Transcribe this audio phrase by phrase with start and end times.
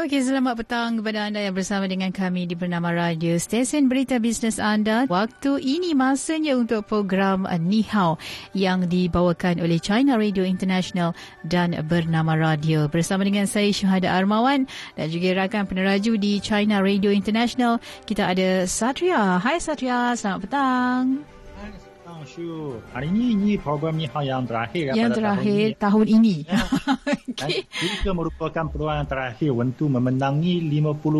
[0.00, 4.56] Okey, selamat petang kepada anda yang bersama dengan kami di Bernama Radio Stesen Berita Bisnes
[4.56, 5.04] Anda.
[5.04, 8.16] Waktu ini masanya untuk program Ni Hao
[8.56, 11.12] yang dibawakan oleh China Radio International
[11.44, 12.88] dan Bernama Radio.
[12.88, 14.64] Bersama dengan saya Syuhada Armawan
[14.96, 17.76] dan juga rakan peneraju di China Radio International,
[18.08, 19.36] kita ada Satria.
[19.36, 21.39] Hai Satria, selamat petang.
[22.20, 26.04] Hari ini ini program ni yang terakhir yang terakhir tahun ini.
[26.04, 26.36] Tahun ini.
[26.44, 26.60] Ya.
[27.32, 27.64] okay.
[27.80, 31.16] Juga merupakan peluang yang terakhir untuk memenangi RM50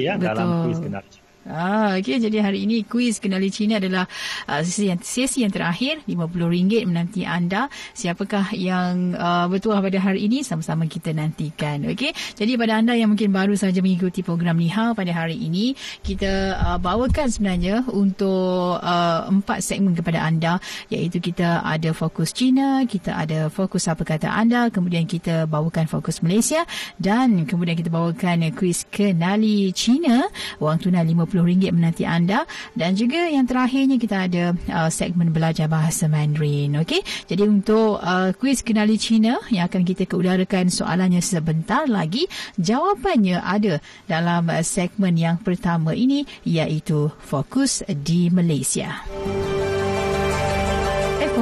[0.00, 0.24] ya Betul.
[0.24, 1.04] dalam kuis kenal
[1.48, 2.20] Ah, okay.
[2.20, 4.04] Jadi hari ini kuis kenali Cina adalah
[4.44, 6.04] uh, sesi, yang, sesi yang terakhir.
[6.04, 7.72] RM50 menanti anda.
[7.96, 10.44] Siapakah yang uh, bertuah pada hari ini?
[10.44, 11.88] Sama-sama kita nantikan.
[11.88, 12.12] Okay.
[12.36, 15.72] Jadi pada anda yang mungkin baru saja mengikuti program Nihao pada hari ini,
[16.04, 20.60] kita uh, bawakan sebenarnya untuk uh, empat segmen kepada anda.
[20.92, 26.20] Iaitu kita ada fokus Cina, kita ada fokus apa kata anda, kemudian kita bawakan fokus
[26.20, 26.68] Malaysia
[27.00, 30.28] dan kemudian kita bawakan kuis kenali Cina.
[30.60, 32.44] Wang tunai RM50 RM50 menanti anda.
[32.74, 34.44] Dan juga yang terakhirnya kita ada
[34.74, 37.02] uh, segmen belajar bahasa Mandarin okey?
[37.30, 42.26] Jadi untuk uh, kuis kenali Cina yang akan kita keudarakan soalannya sebentar lagi
[42.58, 43.80] jawapannya ada
[44.10, 49.04] dalam uh, segmen yang pertama ini iaitu fokus di Malaysia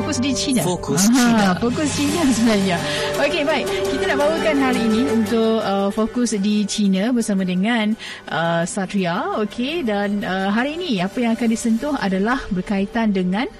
[0.07, 0.62] fokus di China.
[0.62, 1.47] Fokus Aha, China.
[1.59, 2.79] Fokus China sebenarnya.
[3.27, 3.67] Okey, baik.
[3.91, 7.91] Kita nak bawakan hari ini untuk uh, fokus di China bersama dengan
[8.31, 9.34] uh, Satria.
[9.43, 13.51] Okey, dan uh, hari ini apa yang akan disentuh adalah berkaitan dengan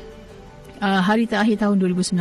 [0.81, 2.17] uh, hari terakhir tahun 2019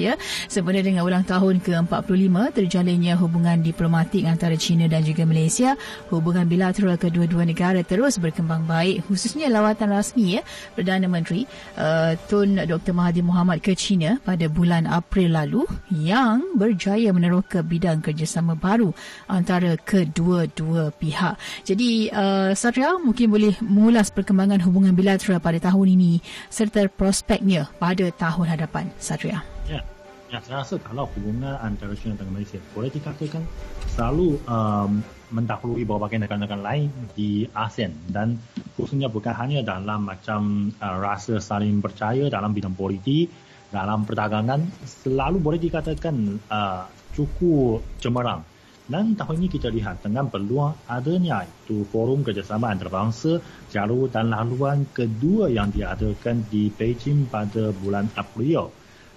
[0.00, 0.14] ya.
[0.46, 5.74] Sempena dengan ulang tahun ke-45 terjalinnya hubungan diplomatik antara China dan juga Malaysia
[6.12, 10.42] hubungan bilateral kedua-dua negara terus berkembang baik khususnya lawatan rasmi ya.
[10.72, 15.62] Perdana Menteri uh, Tun Dr Mahathir Mohamad ke China pada bulan April lalu
[15.92, 18.92] yang berjaya meneroka bidang kerjasama baru
[19.28, 21.36] antara kedua-dua pihak.
[21.64, 26.18] Jadi uh, Satria mungkin boleh mengulas perkembangan hubungan bilateral pada tahun ini
[26.48, 29.44] serta prospeknya tahun hadapan, Satria?
[29.70, 29.84] Ya,
[30.32, 33.46] ya saya rasa kalau hubungan antara China dengan Malaysia boleh dikatakan
[33.94, 38.38] selalu um, mendahului berbagai negara-negara lain di ASEAN dan
[38.74, 43.30] khususnya bukan hanya dalam macam uh, rasa saling percaya dalam bidang politik,
[43.70, 48.55] dalam perdagangan selalu boleh dikatakan uh, cukup cemerlang.
[48.86, 53.42] Dan tahun ini kita lihat dengan peluang adanya itu forum kerjasama antarabangsa
[53.74, 58.70] jalur dan laluan kedua yang diadakan di Beijing pada bulan April.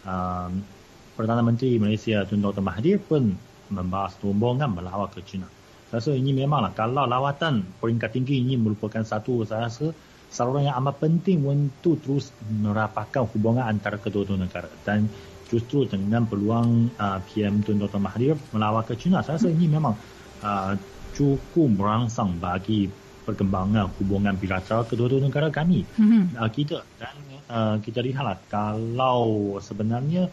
[0.09, 0.66] Um,
[1.13, 2.66] Perdana Menteri Malaysia Tun Dr.
[2.66, 3.35] Mahathir pun
[3.69, 5.46] membahas rombongan melawat ke China.
[5.94, 9.94] Saya rasa ini memanglah kalau lawatan peringkat tinggi ini merupakan satu saya rasa
[10.29, 14.69] saluran yang amat penting untuk terus merapatkan hubungan antara kedua-dua negara.
[14.85, 15.09] Dan
[15.50, 17.98] justru dengan peluang uh, PM Tun Dr.
[17.98, 19.98] Mahathir melawat ke China, saya rasa ini memang
[20.46, 20.78] uh,
[21.18, 22.86] cukup merangsang bagi
[23.26, 25.86] perkembangan hubungan bilateral kedua-dua negara kami.
[25.86, 26.24] Mm-hmm.
[26.38, 27.18] Uh, kita dan
[27.50, 30.30] uh, kita lihatlah kalau sebenarnya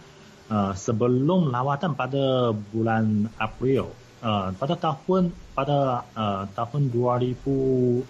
[0.52, 8.04] uh, sebelum lawatan pada bulan April uh, pada tahun pada uh, tahun 2018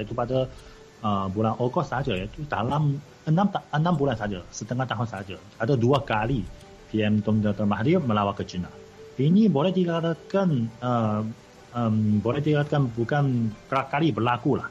[0.00, 0.48] iaitu pada
[1.04, 5.36] uh, bulan Ogos saja iaitu dalam enam, enam bulan saja, setengah tahun saja.
[5.60, 6.46] Ada dua kali
[6.88, 7.66] PM Dr.
[7.68, 8.70] Mahathir melawat ke China.
[9.20, 10.48] Ini boleh dikatakan
[10.80, 11.20] uh,
[11.76, 14.68] um, boleh dikatakan bukan kerap kali berlaku lah.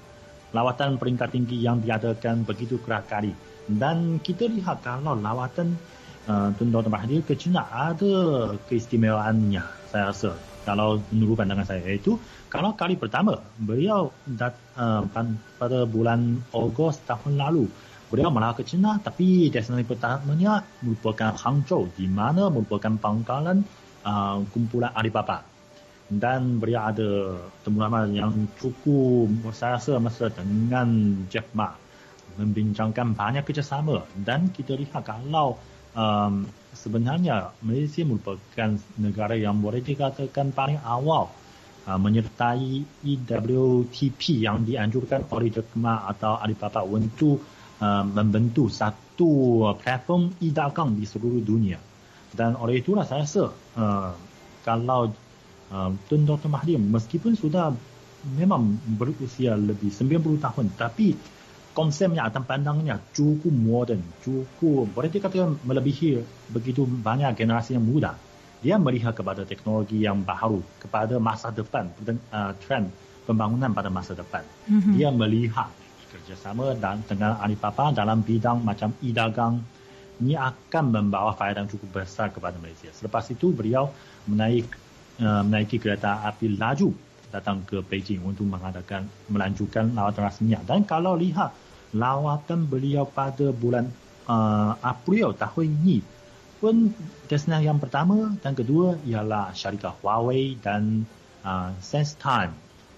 [0.50, 3.30] Lawatan peringkat tinggi yang diadakan begitu kerap kali.
[3.70, 5.78] Dan kita lihat kalau lawatan
[6.26, 6.90] uh, Dr.
[6.90, 10.34] Mahathir ke China ada keistimewaannya, saya rasa.
[10.66, 12.18] Kalau menurut pandangan saya, iaitu
[12.50, 15.06] kalau kali pertama beliau dat, uh,
[15.62, 17.70] pada bulan Ogos tahun lalu
[18.10, 23.62] beliau malah ke China tapi destinasi pertamanya merupakan Hangzhou di mana merupakan pangkalan
[24.04, 25.46] uh, kumpulan Alibaba.
[26.10, 31.70] Dan beliau ada temuan yang cukup saya rasa masa dengan Jack Ma
[32.40, 34.02] membincangkan banyak kerjasama.
[34.18, 35.62] Dan kita lihat kalau
[35.94, 41.30] um, sebenarnya Malaysia merupakan negara yang boleh dikatakan paling awal
[41.86, 50.36] uh, menyertai EWTP yang dianjurkan oleh Jack Ma atau Alibaba untuk Uh, membentuk satu platform
[50.44, 51.80] e-dagang di seluruh dunia.
[52.28, 54.12] Dan oleh itulah saya rasa uh,
[54.68, 55.08] kalau
[55.72, 56.52] uh, Tun Dr.
[56.52, 57.72] Mahathir meskipun sudah
[58.36, 61.16] memang berusia lebih 90 tahun tapi
[61.72, 66.20] konsepnya atau pandangannya cukup moden, cukup boleh dikatakan melebihi
[66.52, 68.20] begitu banyak generasi yang muda.
[68.60, 71.88] Dia melihat kepada teknologi yang baru, kepada masa depan,
[72.36, 72.92] uh, trend
[73.24, 74.44] pembangunan pada masa depan.
[74.68, 74.94] Mm-hmm.
[75.00, 75.72] Dia melihat
[76.10, 79.62] kerjasama dan dengan Alibaba dalam bidang macam e-dagang
[80.20, 82.92] ini akan membawa faedah yang cukup besar kepada Malaysia.
[82.92, 83.88] Selepas itu beliau
[84.28, 84.68] menaik
[85.24, 86.92] uh, menaiki kereta api laju
[87.30, 90.60] datang ke Beijing untuk mengadakan melanjutkan lawatan rasminya.
[90.66, 91.54] Dan kalau lihat
[91.96, 93.88] lawatan beliau pada bulan
[94.28, 95.98] uh, April tahun ini
[96.60, 96.92] pun
[97.32, 101.08] destinasi yang pertama dan kedua ialah syarikat Huawei dan
[101.48, 102.52] uh, SenseTime.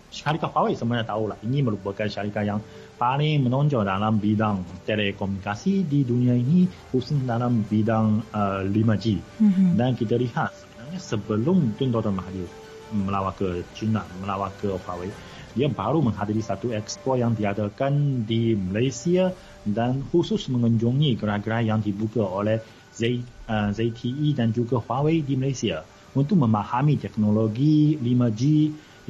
[0.09, 2.59] Syarikat Huawei sebenarnya tahulah ini merupakan syarikat yang
[3.01, 9.05] paling menonjol dalam bidang telekomunikasi di dunia ini khusus dalam bidang uh, 5G.
[9.41, 9.69] Mm-hmm.
[9.73, 12.13] Dan kita lihat sebenarnya sebelum Tun Dr.
[12.13, 12.45] Mahathir
[12.93, 15.09] melawat ke China, melawat ke Huawei,
[15.57, 19.33] dia baru menghadiri satu expo yang diadakan di Malaysia
[19.65, 22.61] dan khusus mengunjungi gerai-gerai yang dibuka oleh
[22.93, 23.17] Z,
[23.49, 25.81] uh, ZTE dan juga Huawei di Malaysia
[26.13, 28.43] untuk memahami teknologi 5G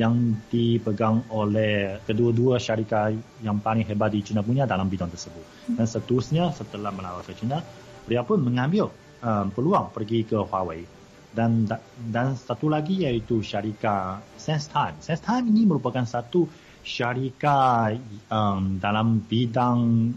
[0.01, 3.13] yang dipegang oleh kedua-dua syarikat
[3.45, 5.69] yang paling hebat di China punya dalam bidang tersebut.
[5.77, 7.62] Dan seterusnya setelah melawat ke China,
[8.09, 8.89] beliau pun mengambil
[9.21, 10.81] um, peluang pergi ke Huawei.
[11.31, 11.69] Dan
[12.12, 14.98] dan satu lagi iaitu syarikat SenseTime.
[15.00, 16.50] SenseTime ini merupakan satu
[16.81, 18.01] syarikat
[18.33, 20.12] um, dalam bidang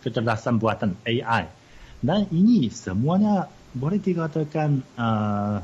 [0.00, 1.50] kecerdasan buatan AI.
[1.98, 5.58] Dan ini semuanya boleh dikatakan uh,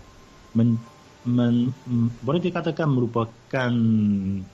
[0.59, 0.77] men,
[1.27, 1.73] men,
[2.25, 3.73] boleh dikatakan merupakan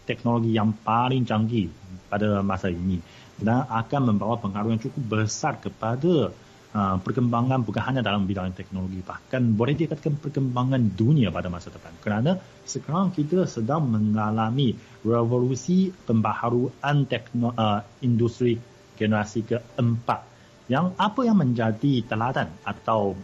[0.03, 1.71] teknologi yang paling canggih
[2.07, 2.99] pada masa ini
[3.37, 6.33] dan akan membawa pengaruh yang cukup besar kepada
[6.73, 11.93] uh, perkembangan bukan hanya dalam bidang teknologi bahkan boleh dikatakan perkembangan dunia pada masa depan.
[12.01, 14.75] Kerana sekarang kita sedang mengalami
[15.05, 18.57] revolusi pembaharuan tekno, uh, industri
[18.97, 20.25] generasi keempat
[20.67, 23.15] yang apa yang menjadi teladan atau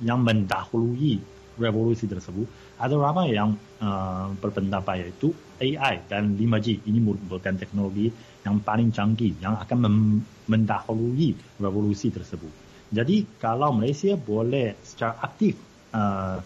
[0.00, 1.20] yang mendahului
[1.60, 2.48] revolusi tersebut
[2.80, 3.52] ada ramai yang
[3.84, 8.08] uh, berpendapat iaitu AI dan 5G ini merupakan teknologi
[8.40, 12.48] yang paling canggih yang akan mem- mendahului revolusi tersebut.
[12.90, 15.60] Jadi kalau Malaysia boleh secara aktif
[15.92, 16.40] uh,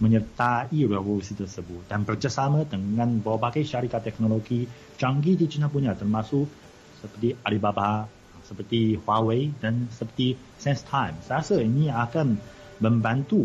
[0.00, 4.64] menyertai revolusi tersebut dan bekerjasama dengan berbagai syarikat teknologi
[4.96, 6.48] canggih di China punya termasuk
[6.96, 8.08] seperti Alibaba,
[8.46, 11.20] seperti Huawei dan seperti SenseTime.
[11.20, 12.38] Saya rasa ini akan
[12.80, 13.44] membantu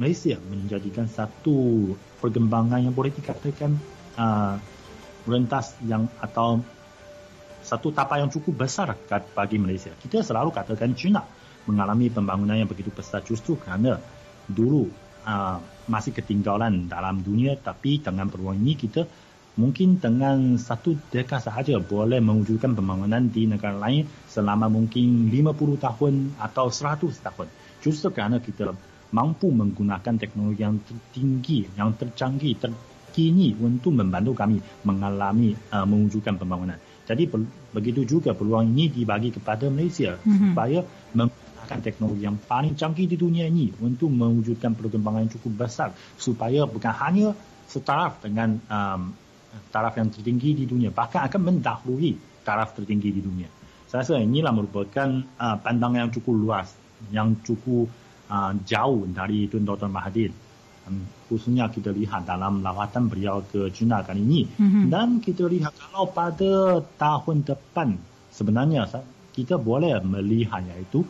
[0.00, 1.92] Malaysia menjadikan satu
[2.24, 3.76] perkembangan yang boleh dikatakan
[4.16, 4.56] uh,
[5.28, 6.64] rentas yang atau
[7.60, 8.96] satu tapak yang cukup besar
[9.36, 9.92] bagi Malaysia.
[9.92, 11.20] Kita selalu katakan China
[11.68, 14.00] mengalami pembangunan yang begitu besar justru kerana
[14.48, 14.88] dulu
[15.28, 19.04] uh, masih ketinggalan dalam dunia tapi dengan peluang ini kita
[19.60, 26.14] mungkin dengan satu dekad sahaja boleh mewujudkan pembangunan di negara lain selama mungkin 50 tahun
[26.40, 27.46] atau 100 tahun.
[27.84, 28.72] Justru kerana kita
[29.10, 36.78] mampu menggunakan teknologi yang tertinggi, yang tercanggih, terkini untuk membantu kami mengalami uh, mewujudkan pembangunan.
[37.10, 37.26] Jadi
[37.74, 40.54] begitu juga peluang ini dibagi kepada Malaysia mm-hmm.
[40.54, 40.78] supaya
[41.10, 46.70] menggunakan teknologi yang paling canggih di dunia ini untuk mewujudkan perkembangan yang cukup besar supaya
[46.70, 47.34] bukan hanya
[47.66, 49.10] setaraf dengan um,
[49.74, 52.14] taraf yang tertinggi di dunia, bahkan akan mendahului
[52.46, 53.50] taraf tertinggi di dunia.
[53.90, 56.70] Saya rasa inilah merupakan uh, pandangan yang cukup luas,
[57.10, 57.90] yang cukup
[58.30, 59.90] uh, jauh dari Tun Dr.
[59.90, 60.30] Mahathir.
[60.88, 64.40] Um, khususnya kita lihat dalam lawatan beliau ke China kali ini.
[64.46, 64.84] Mm-hmm.
[64.88, 67.98] Dan kita lihat kalau pada tahun depan
[68.30, 68.86] sebenarnya
[69.34, 71.02] kita boleh melihat iaitu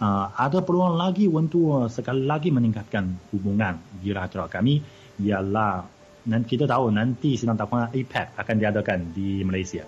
[0.00, 4.82] uh, ada peluang lagi untuk sekali lagi meningkatkan hubungan bilateral kami
[5.22, 5.84] ialah
[6.22, 9.82] dan kita tahu nanti sidang tahunan APEC akan diadakan di Malaysia.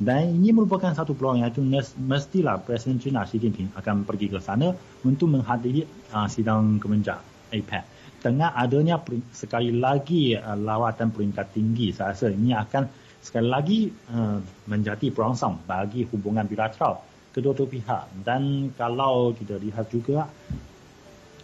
[0.00, 1.60] Dan ini merupakan satu peluang iaitu
[2.00, 4.72] mestilah Presiden China Xi Jinping akan pergi ke sana
[5.04, 5.84] untuk menghadiri
[6.16, 7.20] uh, sidang kemenja
[7.52, 7.84] APEC.
[8.24, 8.96] Dengan adanya
[9.28, 12.88] sekali lagi uh, lawatan peringkat tinggi, saya rasa ini akan
[13.20, 14.40] sekali lagi uh,
[14.72, 17.04] menjadi perangsang bagi hubungan bilateral
[17.36, 18.24] kedua-dua pihak.
[18.24, 20.32] Dan kalau kita lihat juga,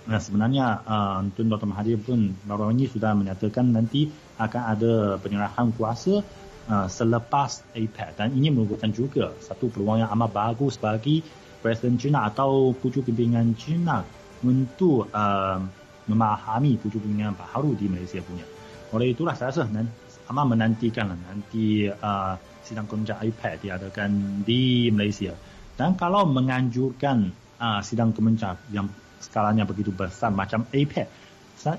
[0.09, 1.69] uh, sebenarnya uh, Tun Dr.
[1.69, 4.09] Mahathir pun baru ini sudah menyatakan nanti
[4.41, 6.25] akan ada penyerahan kuasa
[6.71, 11.23] uh, selepas APEC dan ini merupakan juga satu peluang yang amat bagus bagi
[11.63, 14.05] Presiden China atau pucuk pimpinan China
[14.45, 15.59] untuk uh,
[16.07, 18.47] memahami pucuk pimpinan baru di Malaysia punya.
[18.95, 25.35] Oleh itulah saya rasa amat menantikan nanti uh, sidang kemenja APEC diadakan di Malaysia.
[25.75, 28.87] Dan kalau menganjurkan uh, sidang kemenja yang
[29.19, 31.07] skalanya begitu besar macam APEC,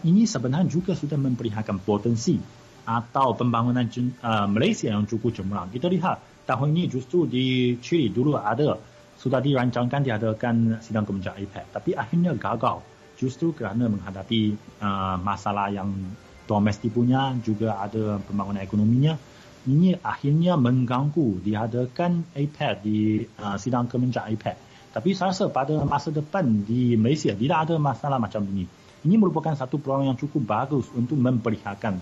[0.04, 2.36] ini sebenarnya juga sudah memperlihatkan potensi
[2.88, 3.84] atau pembangunan
[4.24, 5.68] uh, Malaysia yang cukup cemerlang.
[5.68, 8.80] Kita lihat tahun ini justru di Chile dulu ada
[9.20, 12.80] sudah dirancangkan diadakan sidang kemenja APEC tapi akhirnya gagal
[13.18, 15.90] justru kerana menghadapi uh, masalah yang
[16.48, 19.18] domestik punya juga ada pembangunan ekonominya
[19.68, 24.56] ini akhirnya mengganggu diadakan iPad di uh, sidang kementerian iPad.
[24.96, 28.64] Tapi saya rasa pada masa depan di Malaysia tidak ada masalah macam ini.
[29.04, 32.00] Ini merupakan satu peluang yang cukup bagus untuk memperlihatkan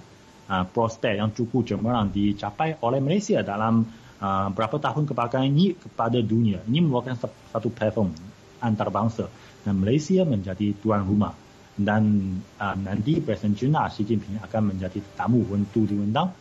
[0.50, 3.86] uh, prospek yang cukup cemerlang dicapai oleh Malaysia dalam
[4.22, 6.62] uh, berapa tahun kebelakangan ini kepada dunia.
[6.66, 8.14] Ini merupakan satu platform
[8.62, 9.30] antarabangsa
[9.66, 11.34] dan Malaysia menjadi tuan rumah.
[11.76, 16.32] Dan uh, nanti Presiden China Xi Jinping akan menjadi tamu untuk diundang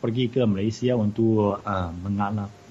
[0.00, 1.90] pergi ke Malaysia untuk uh,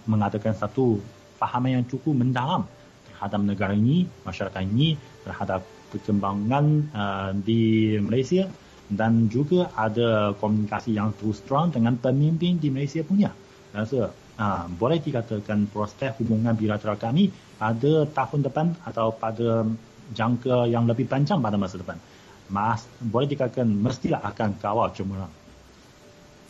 [0.08, 0.98] mengadakan satu
[1.38, 2.65] fahaman yang cukup mendalam
[3.06, 5.62] terhadap negara ini, masyarakat ini, terhadap
[5.94, 8.50] perkembangan uh, di Malaysia
[8.88, 13.36] dan juga ada komunikasi yang terus terang dengan pemimpin di Malaysia punya.
[13.75, 17.29] Rasa uh, boleh dikatakan prospek hubungan bilateral kami
[17.60, 19.67] pada tahun depan atau pada
[20.15, 22.00] jangka yang lebih panjang pada masa depan.
[22.48, 25.32] Mas, boleh dikatakan mestilah akan kawal cemerlang.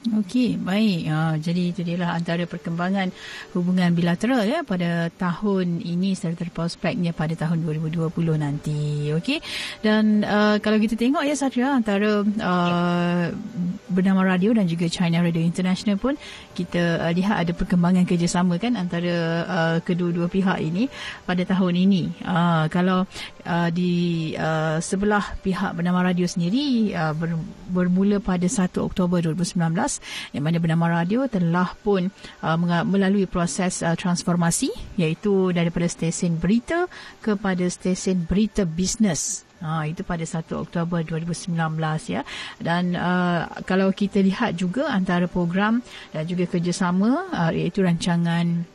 [0.07, 1.11] Okey, baik.
[1.11, 3.11] Uh, jadi itu dia lah antara perkembangan
[3.51, 8.07] hubungan bilateral ya pada tahun ini serta prospeknya pada tahun 2020
[8.39, 9.11] nanti.
[9.11, 9.43] Okey.
[9.83, 13.25] Dan uh, kalau kita tengok ya Satria antara uh,
[13.91, 16.15] bernama radio dan juga China Radio International pun
[16.55, 20.87] kita uh, lihat ada perkembangan kerjasama kan antara uh, kedua-dua pihak ini
[21.27, 22.23] pada tahun ini.
[22.23, 23.03] Uh, kalau
[23.43, 27.35] uh, di uh, sebelah pihak bernama radio sendiri uh, ber,
[27.67, 29.96] bermula pada 1 Oktober 2019
[30.31, 32.09] yang mana bernama radio telah pun
[32.43, 36.89] uh, melalui proses uh, transformasi iaitu daripada stesen berita
[37.21, 41.49] kepada stesen berita bisnes Ha, itu pada 1 Oktober 2019
[42.13, 42.21] ya.
[42.61, 45.81] Dan uh, kalau kita lihat juga antara program
[46.13, 48.69] dan juga kerjasama uh, iaitu rancangan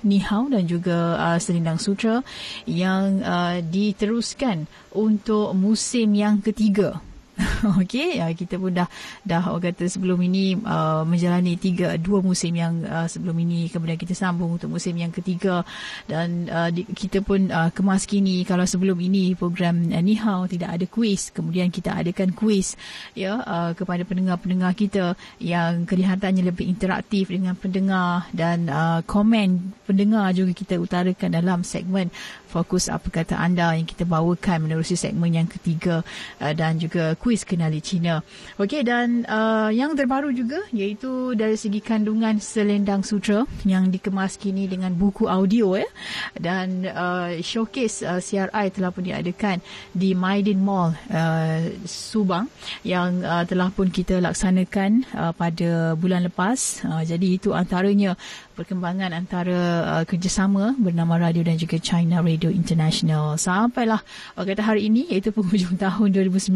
[0.00, 2.24] Nihau dan juga uh, Selindang Sutra
[2.64, 4.64] yang uh, diteruskan
[4.96, 6.98] untuk musim yang ketiga
[7.80, 8.88] Okey, ya, kita pun dah
[9.24, 13.96] dah orang kata sebelum ini uh, menjalani tiga dua musim yang uh, sebelum ini kemudian
[13.96, 15.64] kita sambung untuk musim yang ketiga.
[16.04, 20.76] Dan uh, di, kita pun uh, kemas kini kalau sebelum ini program uh, Nihau tidak
[20.76, 22.76] ada kuis, kemudian kita adakan kuis
[23.16, 30.34] ya uh, kepada pendengar-pendengar kita yang kelihatannya lebih interaktif dengan pendengar dan uh, komen pendengar
[30.36, 32.12] juga kita utarakan dalam segmen
[32.50, 36.02] fokus apa kata anda yang kita bawakan menerusi segmen yang ketiga
[36.42, 38.18] uh, dan juga kuis kenali Cina.
[38.58, 44.66] Okey dan uh, yang terbaru juga iaitu dari segi kandungan selendang sutra yang dikemas kini
[44.66, 45.86] dengan buku audio ya
[46.34, 49.62] dan uh, showcase uh, CRI telah pun diadakan
[49.94, 52.50] di Maidin Mall uh, Subang
[52.82, 56.82] yang uh, telah pun kita laksanakan uh, pada bulan lepas.
[56.82, 58.18] Uh, jadi itu antaranya
[58.60, 63.40] perkembangan antara uh, kerjasama bernama radio dan juga China Radio International.
[63.40, 64.04] Sampailah
[64.36, 66.52] uh, kata hari ini iaitu penghujung tahun 2019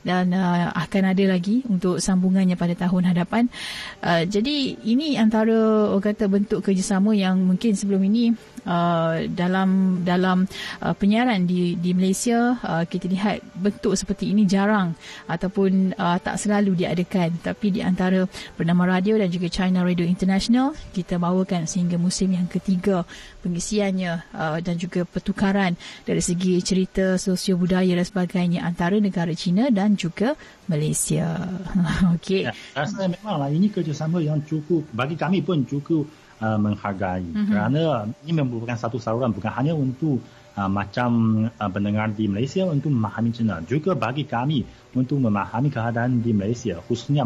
[0.00, 3.52] dan uh, akan ada lagi untuk sambungannya pada tahun hadapan.
[4.00, 8.32] Uh, jadi ini antara uh, kata bentuk kerjasama yang mungkin sebelum ini
[8.66, 10.44] uh, dalam dalam
[10.82, 14.96] uh, penyiaran di di Malaysia uh, kita lihat bentuk seperti ini jarang
[15.28, 18.24] ataupun uh, tak selalu diadakan tapi di antara
[18.56, 23.04] bernama radio dan juga China Radio International kita bawakan sehingga musim yang ketiga
[23.40, 25.74] pengisiannya uh, dan juga pertukaran
[26.04, 30.36] dari segi cerita sosio budaya dan sebagainya antara negara China dan juga
[30.70, 31.50] Malaysia.
[32.16, 32.46] Okey.
[32.46, 36.06] Ya, rasa memanglah ini kerjasama yang cukup bagi kami pun cukup
[36.40, 37.46] uh, menghargai mm-hmm.
[37.46, 40.18] kerana ini merupakan satu saluran bukan hanya untuk
[40.56, 41.10] uh, macam
[41.46, 44.64] uh, pendengar di Malaysia untuk memahami China juga bagi kami
[44.96, 47.22] untuk memahami keadaan di Malaysia khususnya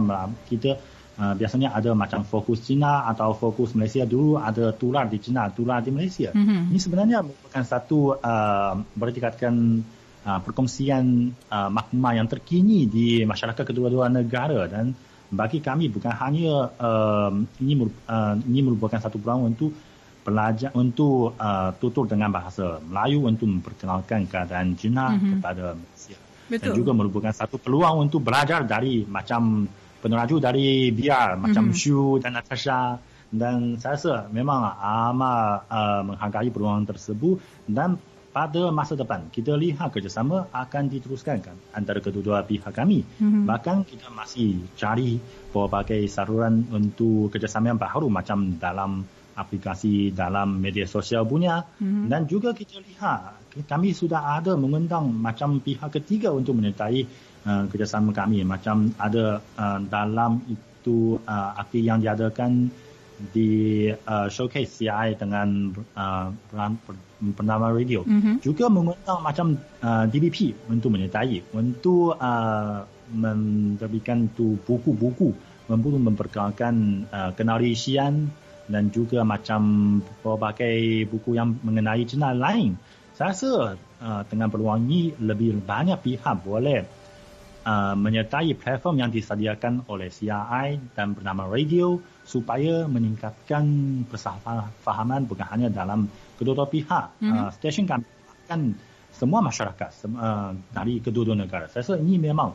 [0.50, 0.76] kita
[1.14, 5.78] Uh, biasanya ada macam fokus China atau fokus Malaysia dulu ada tular di China, tular
[5.78, 6.34] di Malaysia.
[6.34, 6.74] Mm-hmm.
[6.74, 9.54] Ini sebenarnya merupakan satu uh, boleh dikatakan
[10.26, 14.90] uh, perkongsian uh, maklumat yang terkini di masyarakat kedua-dua negara dan
[15.32, 19.72] bagi kami bukan hanya uh, ini uh, ini merupakan satu peluang untuk
[20.24, 25.30] belajar untuk uh, tutur dengan bahasa Melayu untuk memperkenalkan keadaan China mm-hmm.
[25.36, 26.18] kepada Malaysia.
[26.48, 26.64] Betul.
[26.64, 29.68] Dan juga merupakan satu peluang untuk belajar dari macam
[30.00, 31.80] peneraju dari biar macam mm-hmm.
[31.80, 32.96] Shu dan Natasha
[33.34, 37.98] dan saya rasa memang amat uh, menghargai peluang tersebut dan
[38.34, 43.46] pada masa depan kita lihat kerjasama akan diteruskan kan antara kedua-dua pihak kami mm-hmm.
[43.46, 45.22] bahkan kita masih cari
[45.54, 49.06] berbagai saluran untuk kerjasama yang baru macam dalam
[49.38, 52.10] aplikasi dalam media sosial punya mm-hmm.
[52.10, 53.38] dan juga kita lihat
[53.70, 57.06] kami sudah ada mengundang macam pihak ketiga untuk menyertai
[57.46, 62.66] uh, kerjasama kami macam ada uh, dalam itu uh, akti yang diadakan
[63.30, 66.28] di uh, showcase CI dengan uh,
[67.20, 68.44] bernama radio mm-hmm.
[68.44, 75.32] juga mengundang macam uh, DBP untuk menyertai untuk uh, menerbitkan tu buku-buku
[75.70, 78.28] memburu memperkenalkan uh, kenali Xi'an
[78.68, 82.76] dan juga macam berbagai buku yang mengenai China lain.
[83.14, 83.52] Saya rasa
[84.00, 87.03] uh, dengan peluang ini lebih banyak pihak boleh
[87.64, 93.64] uh, menyertai platform yang disediakan oleh CRI dan bernama radio supaya meningkatkan
[94.08, 96.06] persahaman bukan hanya dalam
[96.36, 97.20] kedua-dua pihak.
[97.20, 97.32] Mm-hmm.
[97.34, 98.04] Uh, stesen kami
[98.46, 98.76] akan
[99.14, 101.66] semua masyarakat uh, dari kedua-dua negara.
[101.70, 102.52] Saya rasa ini memang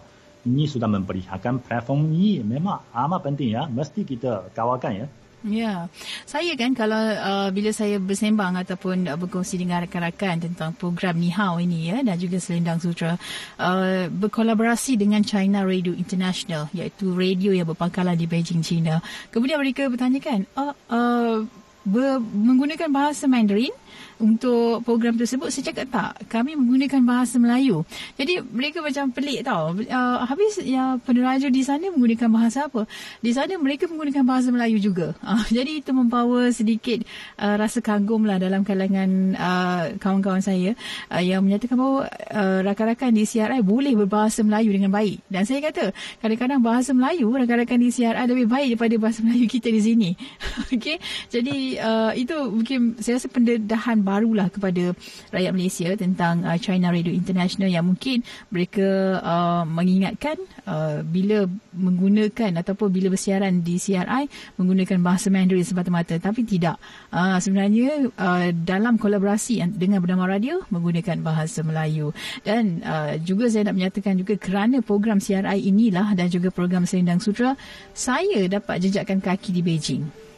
[0.48, 3.68] ini sudah memperlihatkan platform ini memang amat penting ya.
[3.68, 5.08] Mesti kita kawalkan ya.
[5.40, 5.88] Ya,
[6.28, 11.64] saya kan kalau uh, bila saya bersembang ataupun uh, berkongsi dengan rakan-rakan tentang program Nihao
[11.64, 13.16] ini ya dan juga Selendang Sutra
[13.56, 19.00] uh, berkolaborasi dengan China Radio International iaitu radio yang berpangkalan di Beijing, China.
[19.32, 21.48] Kemudian mereka bertanya kan, uh, uh,
[21.88, 23.72] ber, menggunakan bahasa Mandarin
[24.20, 25.48] untuk program tersebut?
[25.50, 26.12] Saya cakap tak.
[26.28, 27.88] Kami menggunakan bahasa Melayu.
[28.20, 29.74] Jadi mereka macam pelik tau.
[29.76, 32.84] Uh, habis ya peneraja di sana menggunakan bahasa apa?
[33.24, 35.16] Di sana mereka menggunakan bahasa Melayu juga.
[35.24, 37.04] Uh, jadi itu membawa sedikit
[37.40, 40.76] uh, rasa kagum lah dalam kalangan uh, kawan-kawan saya
[41.10, 45.24] uh, yang menyatakan bahawa uh, rakan-rakan di CRI boleh berbahasa Melayu dengan baik.
[45.32, 49.72] Dan saya kata kadang-kadang bahasa Melayu rakan-rakan di CRI lebih baik daripada bahasa Melayu kita
[49.72, 50.12] di sini.
[50.70, 51.02] Okay?
[51.28, 54.98] jadi uh, itu mungkin saya rasa pendedahan barulah kepada
[55.30, 61.46] rakyat Malaysia tentang uh, China Radio International yang mungkin mereka uh, mengingatkan uh, bila
[61.78, 64.26] menggunakan ataupun bila bersiaran di CRI
[64.58, 66.18] menggunakan bahasa Mandarin semata-mata.
[66.18, 66.82] Tapi tidak.
[67.14, 72.10] Uh, sebenarnya uh, dalam kolaborasi dengan bernama radio menggunakan bahasa Melayu.
[72.42, 77.22] Dan uh, juga saya nak menyatakan juga kerana program CRI inilah dan juga program Selendang
[77.22, 77.54] Sutra
[77.94, 80.29] saya dapat jejakkan kaki di Beijing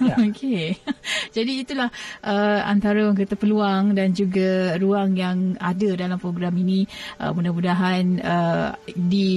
[0.00, 0.14] Ya.
[0.26, 0.76] Okey.
[1.36, 1.88] Jadi itulah
[2.24, 6.88] uh, antara orang kata peluang dan juga ruang yang ada dalam program ini.
[7.20, 9.30] Uh, mudah-mudahan uh, di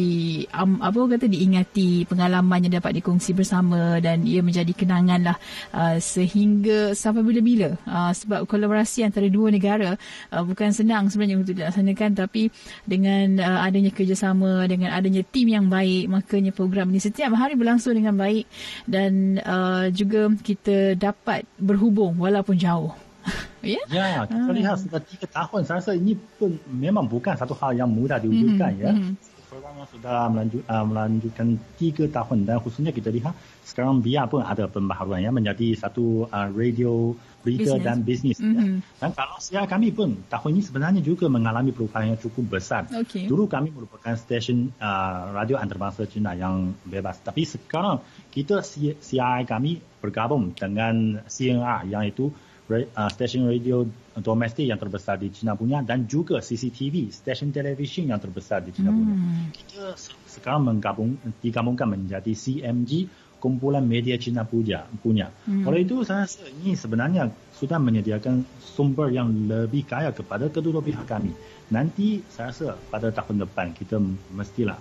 [0.55, 5.37] um, apa orang kata diingati pengalaman yang dapat dikongsi bersama dan ia menjadi kenangan lah
[5.75, 7.75] uh, sehingga sampai bila-bila.
[7.83, 9.95] Uh, sebab kolaborasi antara dua negara
[10.31, 12.49] uh, bukan senang sebenarnya untuk dilaksanakan tapi
[12.87, 17.95] dengan uh, adanya kerjasama dengan adanya tim yang baik makanya program ini setiap hari berlangsung
[17.97, 18.45] dengan baik
[18.87, 22.91] dan uh, juga kita dapat berhubung walaupun jauh.
[23.63, 23.79] ya?
[23.87, 24.55] Ya, kita ha.
[24.55, 25.61] lihat sudah tiga tahun.
[25.63, 28.85] Saya rasa ini pun memang bukan satu hal yang mudah diwujudkan mm-hmm.
[28.87, 28.91] ya.
[28.91, 29.32] Mm-hmm.
[29.53, 34.41] Program yang sudah melanjut, uh, melanjutkan tiga tahun dan khususnya kita lihat sekarang biar pun
[34.41, 37.13] ada pembaharuan ya menjadi satu uh, radio
[37.45, 37.85] berita business.
[37.85, 38.37] dan bisnis.
[38.41, 38.57] Mm-hmm.
[38.57, 38.97] Ya.
[38.97, 42.89] Dan kalau saya kami pun tahun ini sebenarnya juga mengalami perubahan yang cukup besar.
[42.89, 43.29] Okay.
[43.29, 47.21] Dulu kami merupakan stesen uh, radio antarabangsa Cina yang bebas.
[47.21, 48.01] Tapi sekarang
[48.33, 52.33] kita CI kami bergabung dengan CNR yang itu
[52.71, 53.83] uh, stesen radio
[54.15, 58.93] domestik yang terbesar di China punya dan juga CCTV stesen televisyen yang terbesar di China
[58.93, 59.15] punya.
[59.51, 59.97] Kita
[60.29, 63.09] sekarang menggabung digabungkan menjadi CMG
[63.43, 64.87] kumpulan media Cina punya.
[65.03, 65.27] punya.
[65.43, 65.67] Hmm.
[65.67, 71.03] Oleh itu saya rasa ini sebenarnya sudah menyediakan sumber yang lebih kaya kepada kedua pihak
[71.03, 71.35] kami.
[71.67, 73.99] Nanti saya rasa pada tahun depan kita
[74.31, 74.79] mestilah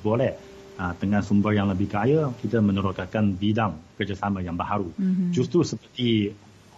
[0.00, 0.32] boleh
[0.80, 4.88] uh, dengan sumber yang lebih kaya kita meneruskan bidang kerjasama yang baru.
[4.96, 5.28] Hmm.
[5.28, 6.32] Justru seperti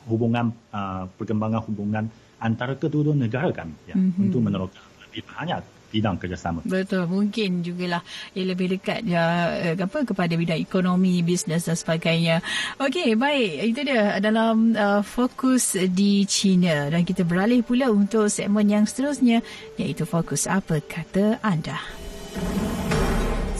[0.08, 2.04] hubungan uh, perkembangan hubungan
[2.40, 4.30] antara kedua-dua negara kami ya, hmm.
[4.30, 5.60] untuk meneruskan lebih banyak
[5.90, 6.62] bidang kerjasama.
[6.62, 8.00] Betul, mungkin jugalah
[8.32, 12.38] ia lebih dekat ya eh, apa kepada bidang ekonomi, bisnes dan sebagainya.
[12.78, 13.74] Okey, baik.
[13.74, 19.42] Itu dia dalam uh, fokus di China dan kita beralih pula untuk segmen yang seterusnya
[19.76, 21.76] iaitu fokus apa kata anda.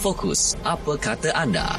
[0.01, 1.77] Fokus apa kata anda?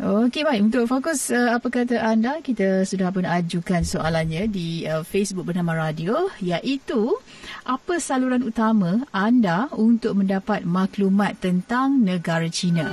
[0.00, 5.04] Okey baik untuk fokus uh, apa kata anda kita sudah pun ajukan soalannya di uh,
[5.04, 7.20] Facebook bernama radio iaitu
[7.68, 12.88] apa saluran utama anda untuk mendapat maklumat tentang negara China?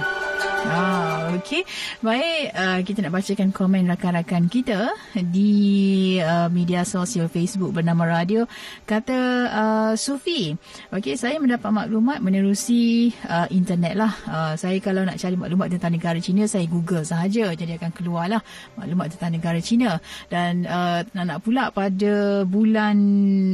[0.68, 1.62] Ah, okey.
[2.00, 5.54] Baik, uh, kita nak bacakan komen rakan-rakan kita di
[6.24, 8.48] uh, media sosial Facebook bernama Radio.
[8.88, 9.20] Kata
[9.52, 10.56] uh, Sufi,
[10.94, 14.14] okey, saya mendapat maklumat menerusi uh, internet lah.
[14.24, 17.52] Uh, saya kalau nak cari maklumat tentang negara China, saya Google sahaja.
[17.52, 18.40] Jadi akan keluarlah
[18.80, 20.00] maklumat tentang negara China.
[20.32, 22.98] Dan uh, nak pula pada bulan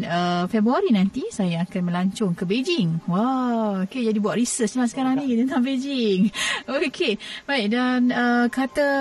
[0.05, 3.01] uh, Februari nanti, saya akan melancong ke Beijing.
[3.09, 6.29] Wah, okey, jadi buat research lah sekarang ni tentang Beijing.
[6.73, 7.17] Okey.
[7.47, 8.91] Okey, baik dan uh, kata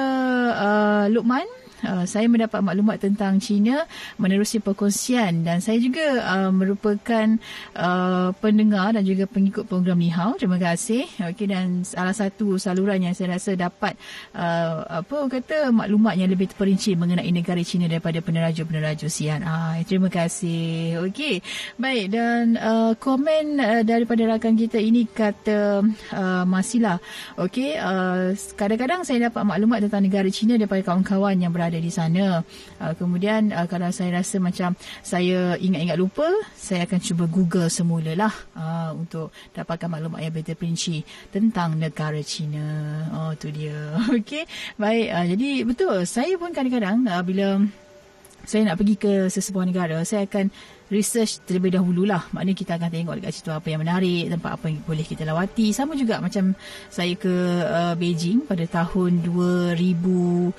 [0.55, 3.87] uh, Lukman uh, saya mendapat maklumat tentang China
[4.19, 7.39] menerusi perkongsian dan saya juga uh, merupakan
[7.77, 10.35] uh, pendengar dan juga pengikut program Ni Hao.
[10.39, 11.07] Terima kasih.
[11.33, 13.95] Okey dan salah satu saluran yang saya rasa dapat
[14.35, 19.85] uh, apa kata maklumat yang lebih terperinci mengenai negara China daripada peneraju-peneraju CNI.
[19.87, 21.05] Terima kasih.
[21.07, 21.45] Okey.
[21.79, 26.99] Baik dan uh, komen uh, daripada rakan kita ini kata uh, Masila.
[27.39, 32.41] Okey, uh, kadang-kadang saya dapat maklumat tentang negara China daripada kawan-kawan yang berada di sana.
[32.81, 38.13] Uh, kemudian uh, kalau saya rasa macam saya ingat-ingat lupa, saya akan cuba Google semula
[38.17, 42.65] lah uh, untuk dapatkan maklumat yang betul perinci tentang negara China.
[43.13, 43.97] Oh, tu dia.
[44.17, 44.45] Okey,
[44.77, 45.07] baik.
[45.13, 47.63] Uh, jadi betul, saya pun kadang-kadang uh, bila
[48.43, 50.51] saya nak pergi ke sesebuah negara, saya akan
[50.93, 52.29] research terlebih dahulu lah.
[52.37, 55.73] Maknanya kita akan tengok dekat situ apa yang menarik, tempat apa yang boleh kita lawati.
[55.73, 56.53] Sama juga macam
[56.93, 57.33] saya ke
[57.65, 60.53] uh, Beijing pada tahun 2017.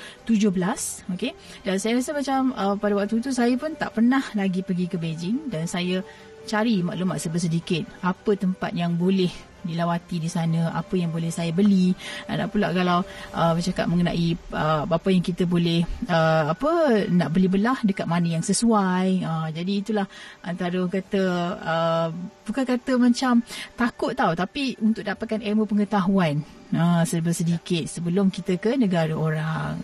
[1.14, 1.32] Okay?
[1.62, 4.98] Dan saya rasa macam uh, pada waktu itu saya pun tak pernah lagi pergi ke
[4.98, 6.02] Beijing dan saya
[6.44, 9.32] cari maklumat sedikit apa tempat yang boleh
[9.64, 11.96] dilawati di sana apa yang boleh saya beli.
[12.28, 13.02] Dan pula kalau
[13.34, 18.40] uh, bercakap mengenai uh, apa yang kita boleh uh, apa nak beli belah dekat mana
[18.40, 19.08] yang sesuai.
[19.24, 20.08] Uh, jadi itulah
[20.44, 21.24] antara kata
[21.58, 22.08] uh,
[22.44, 23.42] bukan kata macam
[23.80, 26.44] takut tau tapi untuk dapatkan ilmu pengetahuan.
[26.74, 29.78] Uh, sedikit sebelum kita ke negara orang.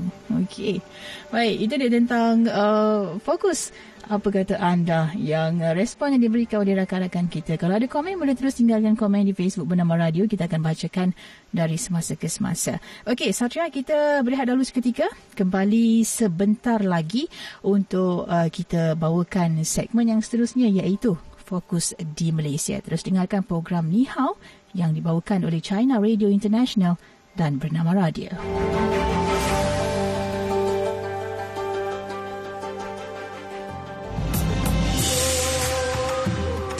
[0.46, 0.82] Okey.
[1.30, 3.70] Baik itu dia tentang uh, fokus
[4.10, 7.62] apa kata anda yang uh, respon yang diberikan oleh rakan-rakan kita.
[7.62, 10.26] Kalau ada komen, boleh terus tinggalkan komen di Facebook bernama Radio.
[10.26, 11.14] Kita akan bacakan
[11.54, 12.82] dari semasa ke semasa.
[13.06, 15.06] Okey, Satria, kita berehat dahulu seketika.
[15.38, 17.30] Kembali sebentar lagi
[17.62, 21.14] untuk uh, kita bawakan segmen yang seterusnya iaitu
[21.46, 22.78] Fokus di Malaysia.
[22.82, 24.38] Terus dengarkan program Ni Hao
[24.78, 26.98] yang dibawakan oleh China Radio International
[27.34, 28.30] dan bernama Radio.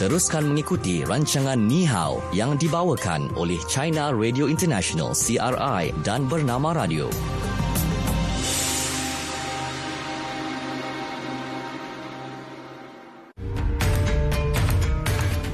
[0.00, 7.12] Teruskan mengikuti rancangan Ni Hao yang dibawakan oleh China Radio International CRI dan Bernama Radio.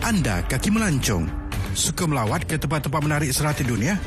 [0.07, 1.27] Anda kaki melancong,
[1.75, 3.99] suka melawat ke tempat-tempat menarik serata dunia?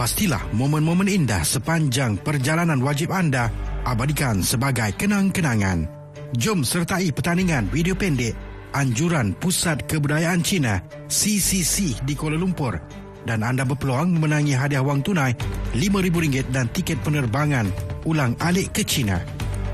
[0.00, 3.52] Pastilah momen-momen indah sepanjang perjalanan wajib anda
[3.84, 5.84] abadikan sebagai kenang-kenangan.
[6.40, 8.43] Jom sertai pertandingan video pendek
[8.74, 12.74] anjuran Pusat Kebudayaan Cina CCC di Kuala Lumpur
[13.24, 15.32] dan anda berpeluang memenangi hadiah wang tunai
[15.72, 17.70] RM5,000 dan tiket penerbangan
[18.04, 19.22] ulang alik ke China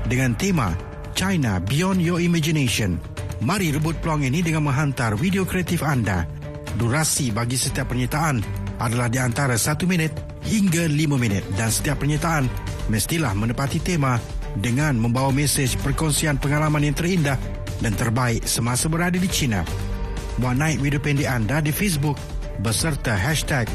[0.07, 0.71] dengan tema
[1.17, 2.95] China Beyond Your Imagination.
[3.41, 6.29] Mari rebut peluang ini dengan menghantar video kreatif anda.
[6.77, 8.39] Durasi bagi setiap penyertaan
[8.79, 10.13] adalah di antara 1 minit
[10.45, 12.47] hingga 5 minit dan setiap penyertaan
[12.87, 14.15] mestilah menepati tema
[14.55, 17.37] dengan membawa mesej perkongsian pengalaman yang terindah
[17.81, 19.65] dan terbaik semasa berada di China.
[20.39, 22.15] Buat naik video pendek anda di Facebook
[22.61, 23.67] beserta hashtag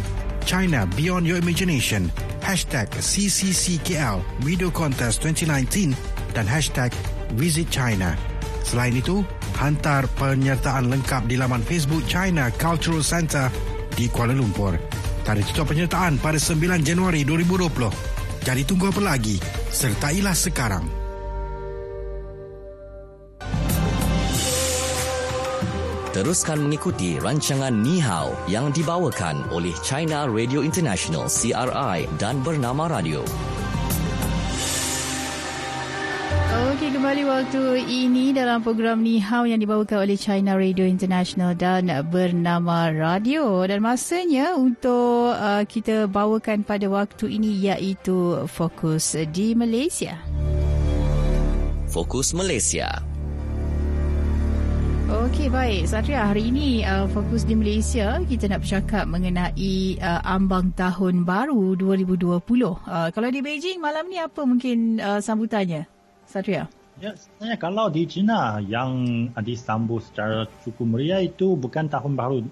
[0.46, 2.08] China Beyond Your Imagination,
[2.40, 5.92] hashtag CCCKL Video Contest 2019
[6.32, 6.94] dan hashtag
[7.34, 8.14] Visit China.
[8.62, 9.26] Selain itu,
[9.58, 13.50] hantar penyertaan lengkap di laman Facebook China Cultural Center
[13.94, 14.78] di Kuala Lumpur.
[15.26, 17.90] Tarikh tutup penyertaan pada 9 Januari 2020.
[18.46, 19.42] Jadi tunggu apa lagi?
[19.74, 21.05] Sertailah sekarang.
[26.16, 33.20] Teruskan mengikuti rancangan Ni Hao yang dibawakan oleh China Radio International CRI dan Bernama Radio.
[36.72, 41.92] Okey, kembali waktu ini dalam program Ni Hao yang dibawakan oleh China Radio International dan
[42.08, 43.60] Bernama Radio.
[43.68, 50.16] Dan masanya untuk uh, kita bawakan pada waktu ini iaitu Fokus di Malaysia.
[51.92, 53.15] Fokus Malaysia.
[55.06, 60.74] Okey baik Satria hari ini uh, fokus di Malaysia kita nak bercakap mengenai uh, ambang
[60.74, 62.42] tahun baru 2020.
[62.42, 65.86] Uh, kalau di Beijing malam ni apa mungkin uh, sambutannya
[66.26, 66.66] Satria?
[66.98, 72.42] Ya, sebenarnya kalau di China yang disambut secara cukup meriah itu bukan tahun baru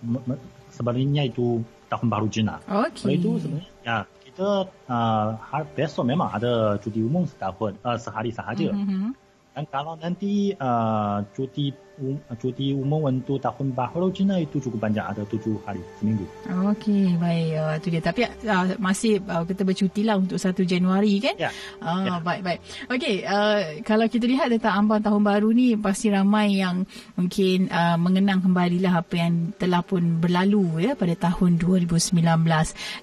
[0.70, 1.58] sebenarnya itu
[1.90, 2.62] tahun baru China.
[2.70, 3.18] Okey.
[3.18, 3.96] itu sebenarnya ya
[4.30, 8.70] kita uh, besok memang ada cuti umum setahun uh, sehari sahaja.
[8.70, 9.24] Mm-hmm.
[9.54, 15.06] Dan kalau nanti uh, cuti um, cuti umum untuk tahun baru Cina itu cukup panjang
[15.06, 16.26] ada tujuh hari seminggu.
[16.72, 17.48] Okey, baik.
[17.54, 18.02] Uh, itu dia.
[18.02, 21.34] Tapi uh, masih uh, kita bercuti lah untuk 1 Januari kan?
[21.38, 21.50] Ya.
[21.78, 22.18] Uh, ya.
[22.22, 22.60] Baik, baik.
[22.90, 27.96] Okey, uh, kalau kita lihat tentang ambang tahun baru ni pasti ramai yang mungkin uh,
[27.98, 32.20] mengenang kembali lah apa yang telah pun berlalu ya pada tahun 2019.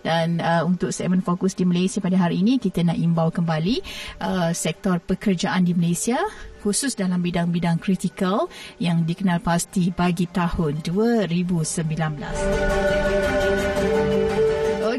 [0.03, 3.79] Dan uh, untuk segmen fokus di Malaysia pada hari ini kita nak imbau kembali
[4.21, 6.19] uh, sektor pekerjaan di Malaysia
[6.61, 8.45] khusus dalam bidang-bidang kritikal
[8.77, 12.21] yang dikenal pasti bagi tahun 2019.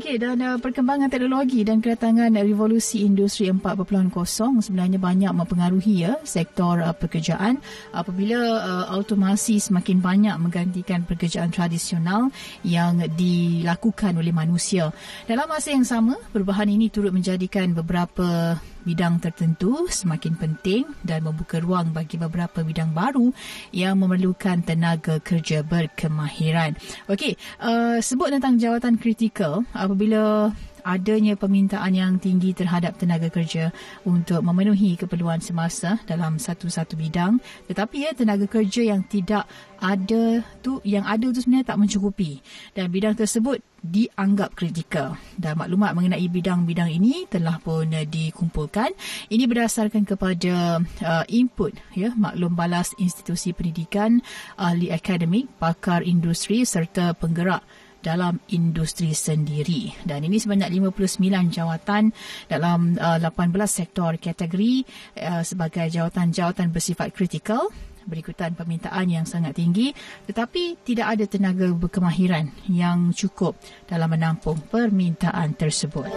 [0.03, 4.11] Okey dan uh, perkembangan teknologi dan kedatangan revolusi industri 4.0
[4.59, 7.63] sebenarnya banyak mempengaruhi ya sektor uh, pekerjaan
[7.95, 12.35] apabila uh, automasi semakin banyak menggantikan pekerjaan tradisional
[12.67, 14.91] yang dilakukan oleh manusia.
[15.29, 21.59] Dalam masa yang sama, perubahan ini turut menjadikan beberapa bidang tertentu semakin penting dan membuka
[21.63, 23.31] ruang bagi beberapa bidang baru
[23.71, 26.75] yang memerlukan tenaga kerja berkemahiran.
[27.07, 33.71] Okey, uh, sebut tentang jawatan kritikal apabila adanya permintaan yang tinggi terhadap tenaga kerja
[34.07, 37.39] untuk memenuhi keperluan semasa dalam satu-satu bidang.
[37.71, 39.47] Tetapi ya tenaga kerja yang tidak
[39.83, 42.39] ada tu yang ada tu sebenarnya tak mencukupi.
[42.77, 45.19] Dan bidang tersebut dianggap kritikal.
[45.35, 48.95] Dan maklumat mengenai bidang-bidang ini telah pun dikumpulkan.
[49.27, 54.23] Ini berdasarkan kepada uh, input ya maklum balas institusi pendidikan
[54.55, 57.67] ahli akademik pakar industri serta penggerak
[58.03, 61.23] dalam industri sendiri dan ini sebanyak 59
[61.55, 62.11] jawatan
[62.51, 64.85] dalam uh, 18 sektor kategori
[65.23, 67.71] uh, sebagai jawatan-jawatan bersifat kritikal
[68.03, 69.95] berikutan permintaan yang sangat tinggi
[70.27, 73.55] tetapi tidak ada tenaga berkemahiran yang cukup
[73.87, 76.11] dalam menampung permintaan tersebut.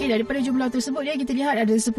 [0.00, 1.92] Okey, daripada jumlah tersebut ya kita lihat ada 10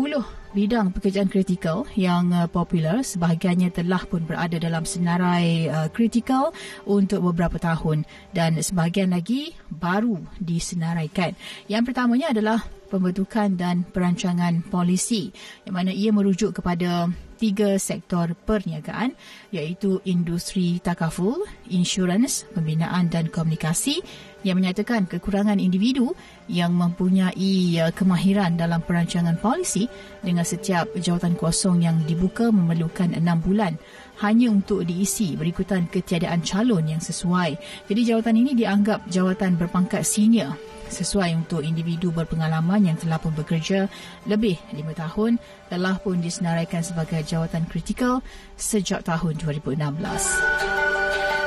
[0.57, 3.05] bidang pekerjaan kritikal yang uh, popular.
[3.05, 6.49] Sebahagiannya telah pun berada dalam senarai uh, kritikal
[6.89, 11.37] untuk beberapa tahun dan sebahagian lagi baru disenaraikan.
[11.69, 15.29] Yang pertamanya adalah pembentukan dan perancangan polisi
[15.69, 17.05] yang mana ia merujuk kepada
[17.41, 19.17] tiga sektor perniagaan
[19.49, 24.01] iaitu industri takaful, insurans, pembinaan dan komunikasi
[24.41, 26.13] yang menyatakan kekurangan individu
[26.49, 29.85] yang mempunyai uh, kemahiran dalam perancangan polisi
[30.21, 33.77] dengan setiap jawatan kosong yang dibuka memerlukan enam bulan
[34.21, 37.57] hanya untuk diisi berikutan ketiadaan calon yang sesuai.
[37.89, 40.53] Jadi jawatan ini dianggap jawatan berpangkat senior
[40.91, 43.87] sesuai untuk individu berpengalaman yang telah pun bekerja
[44.27, 45.39] lebih lima tahun
[45.71, 48.19] telah pun disenaraikan sebagai jawatan kritikal
[48.59, 50.80] sejak tahun 2016.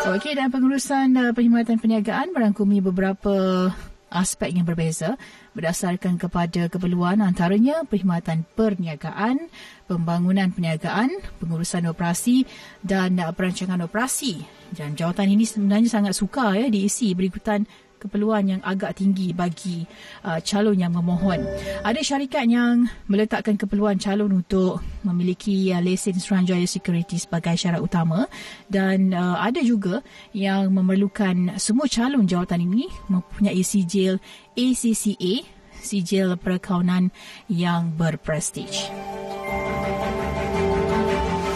[0.05, 3.73] Okey dan pengurusan uh, perkhidmatan perniagaan merangkumi beberapa
[4.12, 5.17] aspek yang berbeza
[5.57, 9.49] berdasarkan kepada keperluan antaranya perkhidmatan perniagaan,
[9.88, 11.09] pembangunan perniagaan,
[11.40, 12.45] pengurusan operasi
[12.85, 14.45] dan uh, perancangan operasi.
[14.77, 17.64] Dan jawatan ini sebenarnya sangat suka ya diisi berikutan
[18.05, 19.88] keperluan yang agak tinggi bagi
[20.29, 21.40] uh, calon yang memohon.
[21.81, 28.29] Ada syarikat yang meletakkan keperluan calon untuk memiliki uh, lesen Suruhanjaya Security sebagai syarat utama
[28.69, 30.05] dan uh, ada juga
[30.37, 34.21] yang memerlukan semua calon jawatan ini mempunyai sijil
[34.53, 35.43] ACCA,
[35.81, 37.09] sijil perakaunan
[37.49, 38.93] yang berprestij.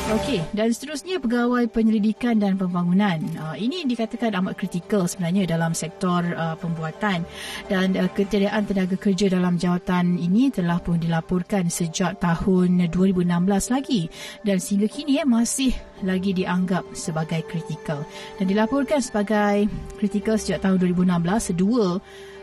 [0.08, 3.20] Okey, dan seterusnya pegawai penyelidikan dan pembangunan.
[3.36, 7.28] Uh, ini dikatakan amat kritikal sebenarnya dalam sektor uh, pembuatan.
[7.68, 13.28] Dan uh, ketiadaan tenaga kerja dalam jawatan ini telah pun dilaporkan sejak tahun 2016
[13.68, 14.08] lagi.
[14.40, 18.00] Dan sehingga kini eh, masih lagi dianggap sebagai kritikal.
[18.40, 19.68] Dan dilaporkan sebagai
[20.00, 22.00] kritikal sejak tahun 2016 dua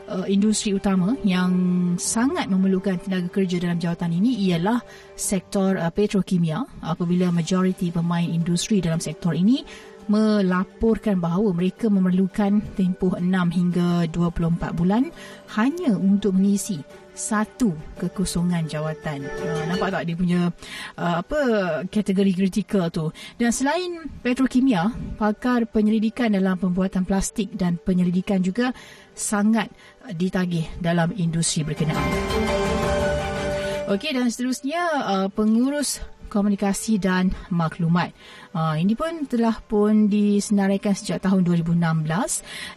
[0.09, 1.51] uh, industri utama yang
[1.97, 4.81] sangat memerlukan tenaga kerja dalam jawatan ini ialah
[5.17, 9.65] sektor uh, petrokimia apabila majoriti pemain industri dalam sektor ini
[10.05, 13.25] melaporkan bahawa mereka memerlukan tempoh 6
[13.57, 15.09] hingga 24 bulan
[15.57, 16.77] hanya untuk mengisi
[17.15, 19.23] satu kekosongan jawatan.
[19.23, 20.41] Uh, nampak tak dia punya
[20.99, 21.39] uh, apa
[21.87, 23.09] kategori kritikal tu.
[23.39, 28.75] Dan selain petrokimia, pakar penyelidikan dalam pembuatan plastik dan penyelidikan juga
[29.15, 29.71] sangat
[30.13, 32.11] ditagih dalam industri berkenaan.
[33.85, 38.11] Okey dan seterusnya uh, pengurus komunikasi dan maklumat.
[38.51, 41.79] Uh, ini pun telah pun disenaraikan sejak tahun 2016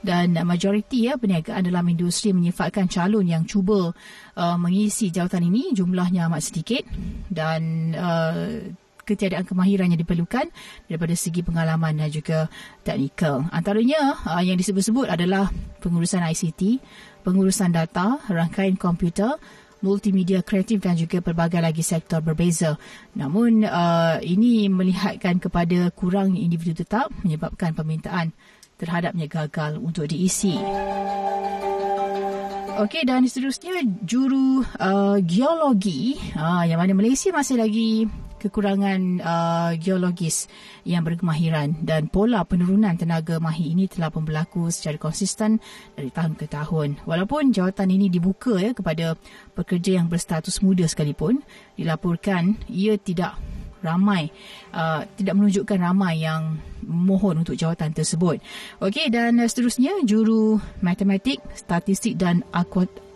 [0.05, 3.91] dan majoriti ya perniagaan dalam industri menyifatkan calon yang cuba
[4.37, 6.85] uh, mengisi jawatan ini jumlahnya amat sedikit
[7.33, 8.69] dan uh,
[9.09, 10.53] ketiadaan kemahiran yang diperlukan
[10.85, 12.53] daripada segi pengalaman dan juga
[12.85, 13.49] teknikal.
[13.49, 15.49] Antaranya uh, yang disebut-sebut adalah
[15.81, 16.85] pengurusan ICT,
[17.25, 19.41] pengurusan data, rangkaian komputer,
[19.81, 22.77] multimedia kreatif dan juga pelbagai lagi sektor berbeza.
[23.15, 28.35] Namun uh, ini melihatkan kepada kurang individu tetap menyebabkan permintaan
[28.79, 30.55] terhadapnya gagal untuk diisi.
[32.79, 38.07] Okey dan seterusnya juru uh, geologi uh, yang mana Malaysia masih lagi
[38.39, 40.47] kekurangan uh, geologis
[40.87, 45.59] yang berkemahiran dan pola penurunan tenaga mahir ini telah pun berlaku secara konsisten
[45.99, 47.03] dari tahun ke tahun.
[47.05, 49.19] Walaupun jawatan ini dibuka ya kepada
[49.53, 51.43] pekerja yang berstatus muda sekalipun,
[51.75, 53.37] dilaporkan ia tidak
[53.83, 54.31] ramai
[54.75, 58.43] uh, tidak menunjukkan ramai yang mohon untuk jawatan tersebut.
[58.83, 62.43] Okey dan seterusnya juru matematik, statistik dan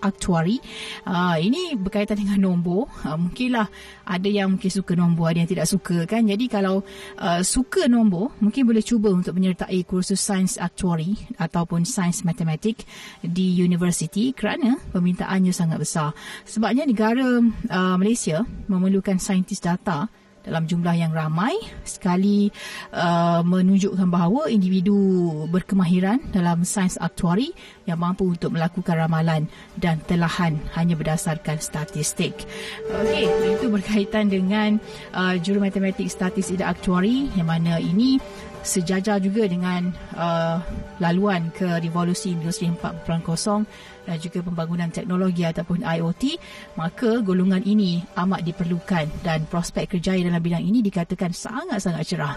[0.03, 0.59] aktuari.
[1.07, 2.91] Uh, ini berkaitan dengan nombor.
[3.07, 3.71] Uh, mungkinlah
[4.05, 6.27] ada yang mungkin suka nombor, ada yang tidak suka kan.
[6.27, 6.83] Jadi kalau
[7.23, 12.83] uh, suka nombor, mungkin boleh cuba untuk menyertai kursus sains aktuari ataupun sains matematik
[13.23, 16.11] di universiti kerana permintaannya sangat besar.
[16.45, 20.11] Sebabnya negara uh, Malaysia memerlukan saintis data
[20.43, 21.55] dalam jumlah yang ramai
[21.87, 22.51] sekali
[22.91, 24.95] uh, menunjukkan bahawa individu
[25.49, 27.55] berkemahiran dalam sains aktuari
[27.87, 29.47] yang mampu untuk melakukan ramalan
[29.79, 32.47] dan telahan hanya berdasarkan statistik.
[32.91, 33.27] Okey,
[33.59, 34.83] itu berkaitan dengan
[35.15, 38.19] uh, juru matematik statistik dan aktuari yang mana ini
[38.63, 40.63] sejajar juga dengan uh,
[41.03, 43.03] laluan ke revolusi industri 4.0
[44.07, 46.39] dan juga pembangunan teknologi ataupun IoT,
[46.79, 52.37] maka golongan ini amat diperlukan dan prospek kerjaya dalam bidang ini dikatakan sangat-sangat cerah.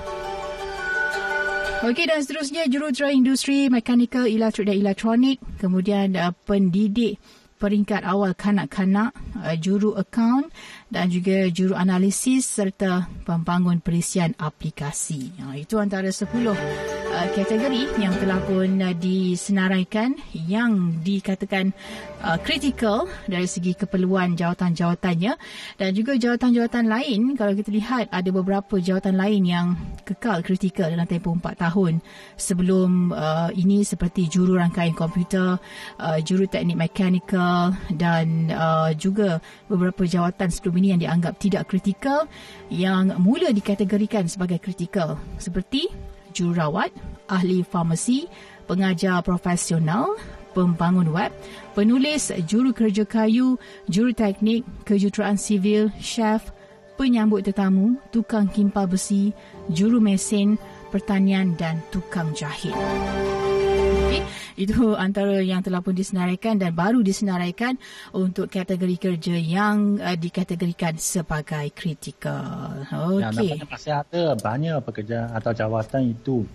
[1.85, 7.19] Okey dan seterusnya juruterang industri mekanikal, elektrik dan elektronik, kemudian uh, pendidik
[7.59, 10.49] peringkat awal kanak-kanak, uh, juru akaun
[10.87, 15.35] dan juga juru analisis serta pembangun perisian aplikasi.
[15.37, 21.71] Uh, itu antara 10 uh, kategori yang telah pun uh, disenaraikan yang dikatakan
[22.19, 25.33] uh, critical dari segi keperluan jawatan-jawatannya.
[25.79, 29.67] Dan juga jawatan-jawatan lain kalau kita lihat ada beberapa jawatan lain yang
[30.03, 32.03] kekal kritikal dalam tempoh 4 tahun.
[32.35, 35.55] Sebelum uh, ini seperti juru rangkaian komputer,
[35.97, 39.39] uh, juru teknik mekanikal dan uh, juga
[39.71, 42.27] beberapa jawatan sebelum ini yang dianggap tidak kritikal
[42.67, 45.87] yang mula dikategorikan sebagai kritikal seperti
[46.35, 46.91] jururawat,
[47.31, 48.27] ahli farmasi,
[48.67, 50.19] pengajar profesional,
[50.51, 51.31] pembangun web,
[51.71, 53.55] penulis, juru kerja kayu,
[53.87, 56.51] juru teknik, kejuruteraan sivil, chef,
[56.99, 59.31] penyambut tetamu, tukang kimpal besi,
[59.71, 60.59] juru mesin,
[60.91, 62.75] pertanian dan tukang jahit.
[64.55, 67.75] Itu antara yang telah pun disenaraikan dan baru disenaraikan
[68.15, 72.87] untuk kategori kerja yang uh, dikategorikan sebagai kritikal.
[72.87, 73.59] Okey.
[73.59, 76.47] Yang masih ada banyak pekerja atau jawatan itu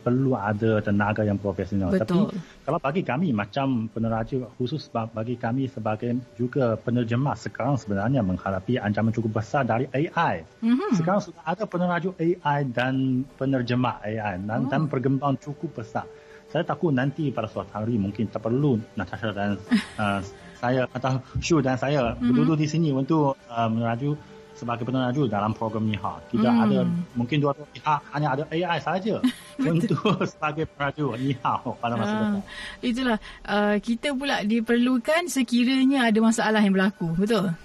[0.00, 1.92] perlu ada tenaga yang profesional.
[1.92, 2.32] Betul.
[2.32, 8.80] Tapi kalau bagi kami macam peneraja khusus bagi kami sebagai juga penerjemah sekarang sebenarnya menghadapi
[8.80, 10.46] ancaman cukup besar dari AI.
[10.64, 10.90] Mm-hmm.
[10.96, 14.68] Sekarang sudah ada peneraja AI dan penerjemah AI dan, oh.
[14.72, 16.08] dan perkembangan cukup besar
[16.52, 19.56] saya takut nanti pada suatu hari mungkin tak perlu Natasha dan
[20.02, 20.20] uh,
[20.60, 22.28] saya atau Shu dan saya mm-hmm.
[22.28, 24.14] berduduk di sini untuk uh, meneraju
[24.52, 26.20] sebagai peneraju dalam program ni ha.
[26.28, 26.62] Tidak mm.
[26.68, 26.78] ada
[27.16, 29.18] mungkin dua pihak hanya ada AI saja
[29.58, 29.98] untuk
[30.30, 32.42] sebagai peneraju ni ha pada masa uh, depan.
[32.84, 37.16] Itulah uh, kita pula diperlukan sekiranya ada masalah yang berlaku.
[37.16, 37.56] Betul?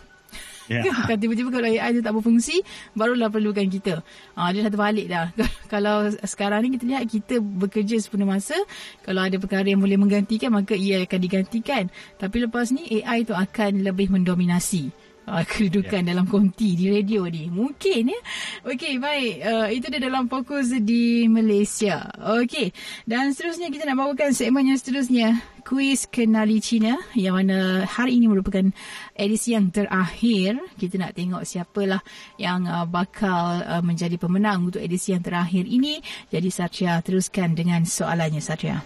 [0.67, 0.83] Yeah.
[1.07, 4.03] Kan tiba-tiba kalau AI tu tak berfungsi, barulah perlukan kita.
[4.35, 5.31] Ha, dia satu balik dah.
[5.73, 8.55] kalau sekarang ni kita lihat kita bekerja sepenuh masa,
[9.03, 11.83] kalau ada perkara yang boleh menggantikan, maka ia akan digantikan.
[12.19, 16.09] Tapi lepas ni AI tu akan lebih mendominasi uh, kedudukan yeah.
[16.15, 17.51] dalam konti di radio ni.
[17.51, 18.19] Mungkin ya.
[18.63, 19.33] Okey, baik.
[19.43, 22.07] Uh, itu dia dalam fokus di Malaysia.
[22.41, 22.71] Okey.
[23.03, 25.37] Dan seterusnya kita nak bawakan segmen yang seterusnya.
[25.67, 28.71] Kuis Kenali Cina yang mana hari ini merupakan
[29.11, 30.55] edisi yang terakhir.
[30.79, 31.99] Kita nak tengok siapalah
[32.39, 35.99] yang uh, bakal uh, menjadi pemenang untuk edisi yang terakhir ini.
[36.31, 38.79] Jadi Satria teruskan dengan soalannya Satria.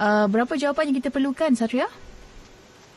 [0.00, 1.84] uh, berapa jawapan yang kita perlukan Satria?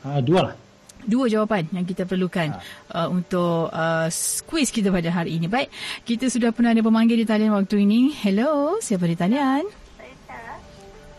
[0.08, 0.56] Uh, dua lah.
[1.04, 2.56] Dua jawapan yang kita perlukan
[2.96, 4.08] uh, untuk uh,
[4.48, 5.52] quiz kita pada hari ini.
[5.52, 5.68] Baik,
[6.08, 8.16] kita sudah pernah ada pemanggil di talian waktu ini.
[8.24, 9.68] Hello, siapa di talian?
[10.00, 10.56] Saya Syah.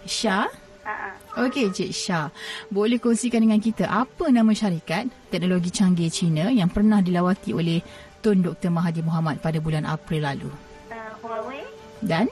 [0.08, 0.48] Syah?
[0.88, 1.21] Uh-uh.
[1.32, 2.28] Okey, Cik Syah.
[2.68, 7.80] Boleh kongsikan dengan kita apa nama syarikat teknologi canggih China yang pernah dilawati oleh
[8.20, 8.68] Tun Dr.
[8.68, 10.52] Mahathir Mohamad pada bulan April lalu?
[10.92, 11.64] Uh, Huawei.
[12.04, 12.28] Dan?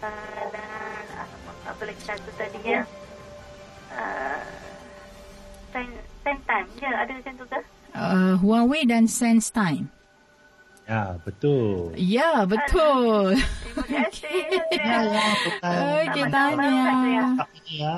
[0.00, 2.80] Uh, dan apa, apa lagi satu tadi ya?
[3.92, 4.40] Uh,
[5.76, 5.88] Sen,
[6.24, 6.68] Time.
[6.80, 7.58] Ya, ada macam tu ke?
[7.92, 9.92] Uh, Huawei dan Sense Time.
[10.88, 11.92] Ya, betul.
[12.00, 13.36] Ya, betul.
[13.36, 14.40] Terima kasih.
[16.02, 17.92] Okey, Selamat tahun baru, tanya.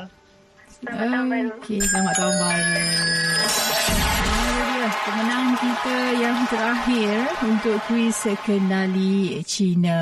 [0.85, 1.49] Selamat tahun baru.
[1.57, 2.61] Okey, selamat tahun baru.
[4.45, 10.01] Ini dia pemenang kita yang terakhir untuk kuis kenali Cina.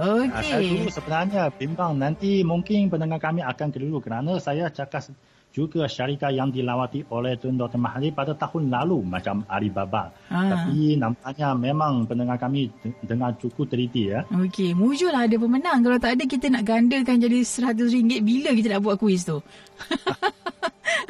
[0.00, 0.68] Ah, Saya Okey.
[0.72, 5.04] dulu sebenarnya bimbang nanti mungkin pendengar kami akan keliru kerana saya cakap
[5.52, 7.76] juga syarikat yang dilawati oleh Tun Dr.
[7.76, 10.08] Mahathir pada tahun lalu macam Alibaba.
[10.32, 10.48] Ah.
[10.48, 14.24] Tapi nampaknya memang pendengar kami de- dengar cukup teliti ya.
[14.32, 15.84] Okey, mujurlah ada pemenang.
[15.84, 18.24] Kalau tak ada, kita nak gandakan jadi RM100.
[18.24, 19.44] Bila kita nak buat kuis tu?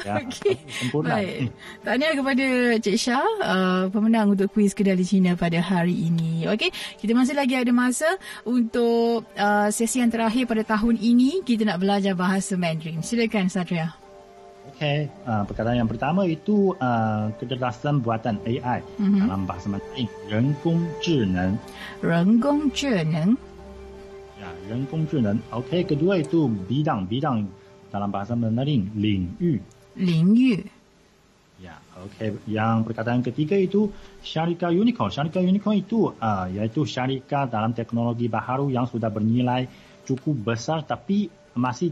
[0.03, 0.59] ya Okey.
[0.67, 1.23] Sempurna.
[1.23, 1.47] Baik.
[1.87, 2.45] Tahniah kepada
[2.83, 6.43] Cik Syah, uh, pemenang untuk kuis kedali Cina pada hari ini.
[6.51, 6.67] Okey,
[6.99, 8.11] kita masih lagi ada masa
[8.43, 11.47] untuk uh, sesi yang terakhir pada tahun ini.
[11.47, 12.99] Kita nak belajar bahasa Mandarin.
[12.99, 14.02] Silakan, Satria
[14.82, 19.26] Okey, uh, perkataan yang pertama itu uh, kecerdasan buatan AI Mhm.
[19.26, 21.54] dalam bahasa Mandarin, 人工智能。
[22.02, 23.36] 人工智能
[24.38, 25.38] Ya, 人工智能。
[25.50, 27.46] Okey, kedua itu bidang, bidang
[27.90, 29.58] dalam bahasa Mandarin, 领域。
[29.94, 30.62] 领域
[31.58, 32.38] Ya, okey.
[32.46, 33.90] Yang perkataan ketiga itu
[34.22, 35.10] syarikat unicorn.
[35.10, 39.66] Syarikat unicorn itu uh, iaitu syarikat dalam teknologi baharu yang sudah bernilai
[40.06, 41.26] cukup besar tapi
[41.58, 41.90] masih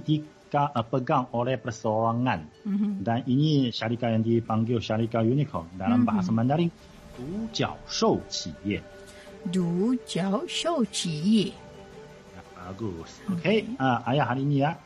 [0.52, 2.68] dipegang oleh perseorangan.
[2.68, 2.92] Mhm.
[3.00, 5.72] Dan ini syarikat yang dipanggil syarikat unicorn.
[5.80, 6.08] Dalam Mhm.
[6.12, 6.70] bahasa Mandarin,
[7.16, 8.84] 独角兽企业。
[9.52, 11.54] 独角兽企业
[12.36, 13.10] Ya, bagus.
[13.32, 14.78] Okey, uh, ayah hari ini ya.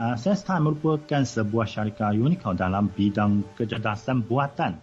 [0.00, 4.80] Uh, SenseTime merupakan sebuah syarikat unicorn dalam bidang kecerdasan buatan.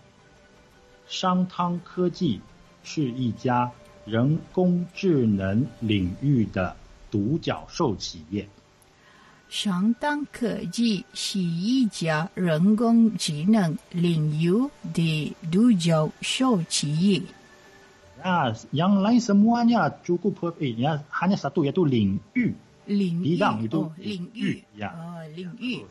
[1.10, 2.40] Shangtang Keji
[2.84, 3.72] 是一家
[4.06, 6.76] 人工智能领域的
[7.10, 8.48] 独角兽企业。
[9.49, 17.23] 相当科技是一家人工智能领域的独角兽企业。
[18.25, 20.79] Nah, yang lain semuanya cukup perfect.
[20.79, 22.55] Ya, hanya satu iaitu 领域。
[22.87, 24.91] 领域 Bidang itu 哦，领域 域，ya.
[24.95, 25.85] oh, 领域。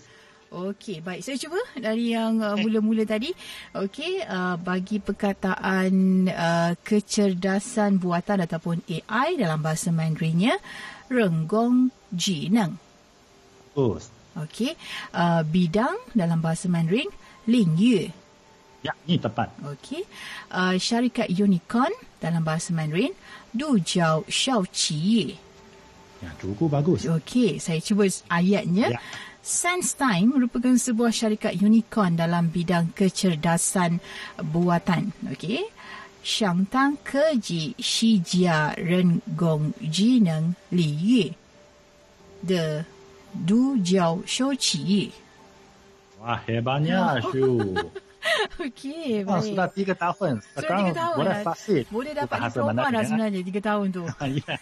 [0.51, 1.23] Okey, baik.
[1.23, 3.31] Saya cuba dari yang uh, mula-mula tadi.
[3.71, 10.59] Okey, uh, bagi perkataan uh, kecerdasan buatan ataupun AI dalam bahasa Mandarinnya,
[11.07, 12.75] 人工智能。
[13.76, 14.08] Bagus.
[14.40, 14.72] Okey.
[15.12, 17.12] Uh, bidang dalam bahasa Mandarin,
[17.44, 18.08] Ling Yu.
[18.80, 19.52] Ya, ini tepat.
[19.60, 20.08] Okey.
[20.48, 23.12] Uh, syarikat Unicorn dalam bahasa Mandarin,
[23.52, 25.36] Du Jiao Xiao Qi.
[26.24, 27.04] Ya, cukup bagus.
[27.04, 28.96] Okey, saya cuba ayatnya.
[28.96, 29.00] Ya.
[29.46, 34.02] SenseTime merupakan sebuah syarikat unicorn dalam bidang kecerdasan
[34.42, 35.14] buatan.
[35.28, 35.62] Okey.
[36.26, 41.28] Xiangtang keji shijia ren gong jineng li yue.
[42.42, 42.82] The
[43.44, 44.24] Du Jiao
[46.16, 47.60] Wah hebatnya, Ju.
[48.66, 49.52] Okey, ah, baik.
[49.54, 50.32] Sudah tiga tahun.
[50.42, 51.16] Sekarang sudah tiga tahun.
[51.16, 51.84] Boleh, lah.
[51.92, 54.04] boleh dapat diploma dah sebenarnya tiga tahun tu.
[54.26, 54.54] Ya.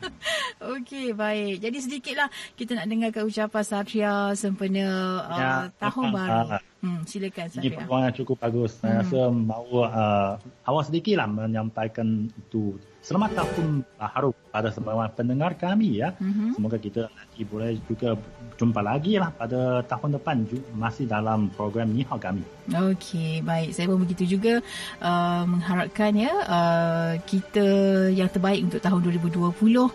[0.76, 1.60] Okey, baik.
[1.60, 4.88] Jadi sedikitlah kita nak dengarkan ucapan Satria sempena
[5.24, 6.32] uh, ya, uh, tahun ya, baru.
[6.32, 7.64] Uh, hmm, silakan Satria.
[7.64, 8.72] Ini peluang yang cukup bagus.
[8.76, 8.80] Hmm.
[8.80, 10.32] Saya rasa mahu uh,
[10.68, 12.76] awal sedikitlah menyampaikan itu.
[13.00, 16.12] Selamat tahun baru pada semua pendengar kami ya.
[16.20, 16.48] Mm-hmm.
[16.52, 17.08] Semoga kita
[17.40, 18.20] nanti boleh juga
[18.60, 20.44] jumpa lagi lah pada tahun depan
[20.76, 22.44] masih dalam program Ni Hao kami.
[22.68, 23.72] Okey, baik.
[23.72, 24.60] Saya pun begitu juga
[25.00, 27.66] uh, mengharapkan ya uh, kita
[28.12, 29.88] yang terbaik untuk tahun 2020 uh,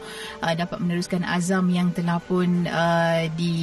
[0.57, 3.53] dapat meneruskan azam yang telah pun uh, di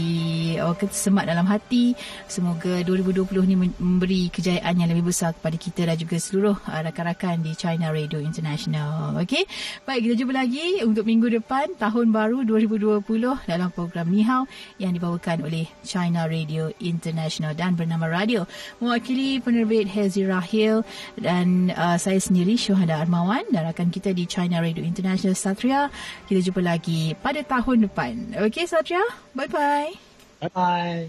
[0.63, 1.99] uh, semat dalam hati.
[2.31, 7.43] Semoga 2020 ni memberi kejayaan yang lebih besar kepada kita dan juga seluruh uh, rakan-rakan
[7.43, 9.19] di China Radio International.
[9.19, 9.45] Okey.
[9.83, 13.03] Baik, kita jumpa lagi untuk minggu depan tahun baru 2020
[13.51, 14.45] dalam program Ni Hao
[14.77, 18.45] yang dibawakan oleh China Radio International dan bernama Radio.
[18.79, 20.85] Mewakili penerbit Hezi Rahil
[21.17, 25.89] dan uh, saya sendiri Syuhada Armawan dan rakan kita di China Radio International Satria.
[26.29, 28.39] Kita jumpa lagi pada tahun depan.
[28.47, 29.03] Okey Satria,
[29.33, 29.97] bye-bye.
[30.45, 31.09] Bye bye.